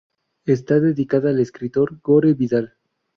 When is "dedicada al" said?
0.79-1.39